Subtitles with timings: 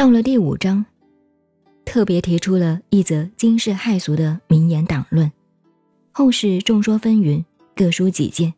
[0.00, 0.82] 到了第五章，
[1.84, 5.30] 特别提出了一则惊世骇俗的名言党论，
[6.10, 7.44] 后世众说纷纭，
[7.76, 8.54] 各抒己见，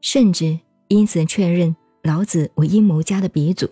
[0.00, 3.68] 甚至因此确认老子为阴谋家的鼻祖，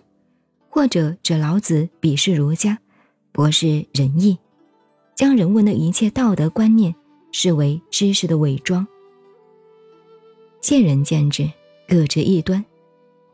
[0.67, 2.77] 或者指老子鄙视儒家，
[3.31, 4.37] 博视仁义，
[5.15, 6.93] 将人文的一切道德观念
[7.31, 8.85] 视为知识的伪装。
[10.59, 11.49] 见仁见智，
[11.87, 12.65] 各执一端，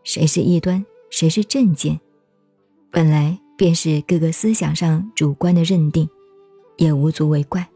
[0.03, 1.99] 谁是异端，谁是正见，
[2.93, 6.07] 本来便是各个思想上主观的认定，
[6.77, 7.67] 也无足为怪。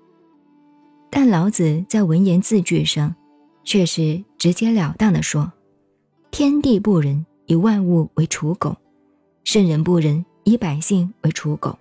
[1.10, 3.16] 但老子在文言字句上，
[3.64, 5.52] 却是直截了当的说
[6.30, 8.78] ：“天地不仁，以万物为刍狗；
[9.44, 11.78] 圣人不仁，以百姓为刍狗。”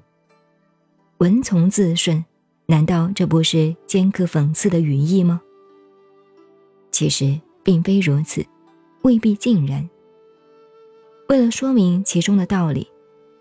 [1.18, 2.24] 文从字顺，
[2.64, 5.40] 难道这不是尖刻讽刺的语义吗？
[6.90, 7.38] 其实。
[7.66, 8.46] 并非如此，
[9.02, 9.90] 未必尽然。
[11.28, 12.86] 为了说明其中的道理，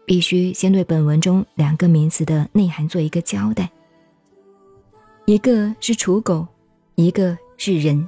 [0.06, 3.70] 必须先对本文中两个名词的内涵做一个交代。
[5.26, 6.48] 一个是刍狗，
[6.96, 8.08] 一个是人。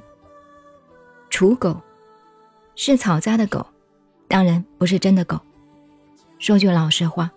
[1.30, 1.76] 刍狗
[2.76, 3.66] 是草扎的狗，
[4.28, 5.38] 当然不是真的狗。
[6.38, 7.30] 说句老实话，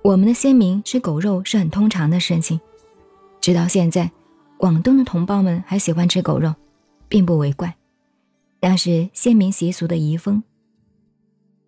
[0.00, 2.58] 我们的先民吃狗肉是很通常的事情，
[3.40, 4.10] 直到现在，
[4.56, 6.54] 广东的同胞们还喜欢吃狗肉，
[7.08, 7.76] 并不为怪。
[8.60, 10.42] 那是先民习俗的遗风。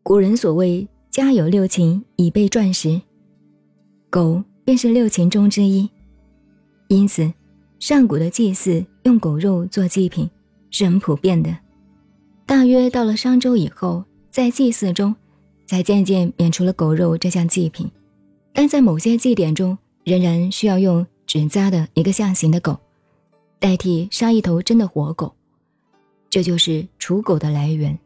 [0.02, 3.00] 古人所谓“家有六禽，以备馔食”，
[4.08, 5.90] 狗便是六禽中之一。
[6.86, 7.32] 因此，
[7.80, 10.30] 上古的祭祀用狗肉做祭品
[10.70, 11.54] 是很普遍的。
[12.46, 15.12] 大约到了商周以后，在祭祀中
[15.66, 17.90] 才渐渐免除了狗肉这项祭品，
[18.52, 22.78] 但在某些祭典中，仍然需要用纸扎的一个象形的狗，
[23.58, 25.34] 代替杀一头真的活狗。
[26.28, 27.98] 这就是刍狗的来源。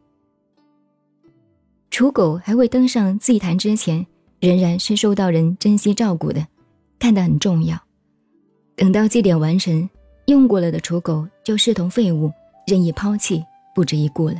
[1.95, 4.05] 刍狗还未登上祭坛之前，
[4.41, 6.45] 仍然是受到人珍惜照顾的，
[6.99, 7.81] 看得很重要。
[8.75, 9.89] 等到祭典完成，
[10.25, 12.29] 用过了的刍狗就视同废物，
[12.67, 13.41] 任意抛弃，
[13.73, 14.35] 不值一顾了。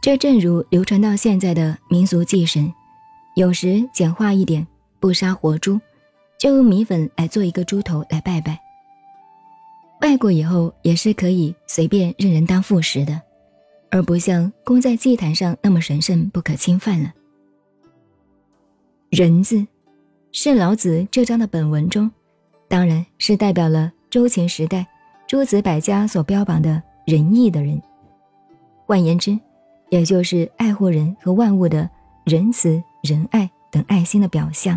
[0.00, 2.72] 这正如流传到现在的民俗祭神，
[3.34, 4.64] 有时简化一点，
[5.00, 5.80] 不杀活猪，
[6.38, 8.56] 就用米粉来做一个猪头来拜拜。
[10.00, 13.20] 拜过以后也是可以随便任人当副食的，
[13.94, 17.14] 而不像供在祭坛上那么神圣不可侵犯了。
[19.08, 19.64] 人字，
[20.32, 22.10] 是老子这章的本文中，
[22.66, 24.84] 当然是代表了周秦时代
[25.28, 27.80] 诸子百家所标榜的仁义的人。
[28.84, 29.38] 换言之，
[29.90, 31.88] 也就是爱护人和万物的
[32.24, 34.76] 仁慈、仁爱等爱心的表象。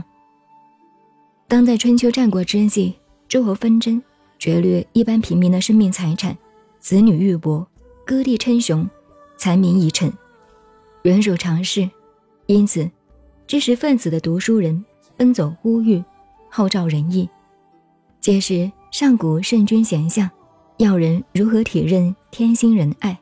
[1.48, 2.94] 当在春秋战国之际，
[3.28, 4.00] 诸侯纷争。
[4.38, 6.38] 劫掠一般平民的生命财产，
[6.80, 7.66] 子女玉帛，
[8.06, 8.88] 割地称雄，
[9.38, 10.12] 残民遗臣，
[11.02, 11.90] 人属常事。
[12.48, 12.90] 因此，
[13.46, 14.84] 知识分子的读书人
[15.16, 16.04] 奔走呼吁，
[16.50, 17.30] 号召仁义，
[18.20, 20.30] 揭示上古圣君贤相
[20.78, 23.20] 要人如何体认天心仁爱，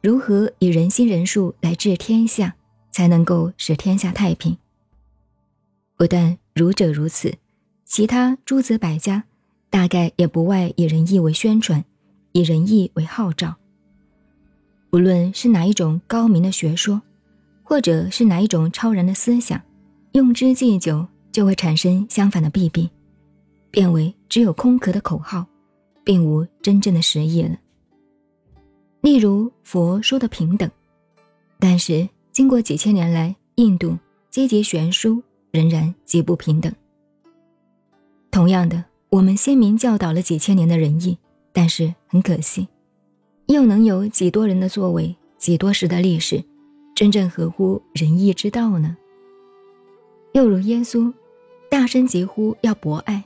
[0.00, 2.54] 如何以人心仁术来治天下，
[2.90, 4.56] 才能够使天下太平。
[5.96, 7.34] 不但儒者如此，
[7.84, 9.24] 其他诸子百家。
[9.72, 11.84] 大概也不外以仁义为宣传，
[12.32, 13.54] 以仁义为号召。
[14.92, 17.00] 无论是哪一种高明的学说，
[17.62, 19.60] 或者是哪一种超然的思想，
[20.12, 22.88] 用之既久，就会产生相反的弊病，
[23.70, 25.46] 变为只有空壳的口号，
[26.02, 27.56] 并无真正的实意了。
[29.00, 30.70] 例如佛说的平等，
[31.58, 33.96] 但是经过几千年来，印度
[34.28, 36.72] 阶级悬殊，仍然极不平等。
[38.30, 38.84] 同样的。
[39.10, 41.18] 我们先民教导了几千年的仁义，
[41.52, 42.68] 但是很可惜，
[43.50, 46.40] 又能有几多人的作为，几多时的历史，
[46.94, 48.96] 真正合乎仁义之道呢？
[50.34, 51.12] 又如耶稣，
[51.68, 53.24] 大声疾呼要博爱，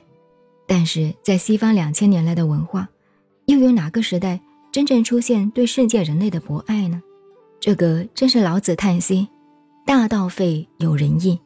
[0.65, 2.89] 但是在西方两千年来的文化，
[3.45, 4.39] 又有哪个时代
[4.71, 7.03] 真正出现对世界人类的博爱呢？
[7.59, 9.27] 这个正是老子叹息
[9.85, 11.39] ：“大道废有仁义，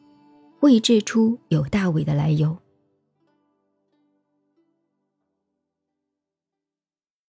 [0.60, 2.56] 未至出有大伪”的来由。